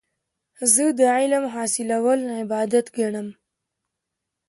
زه 0.73 0.83
د 0.97 0.99
علم 1.17 1.43
حاصلول 1.53 2.19
عبادت 2.41 2.85
ګڼم. 2.97 3.27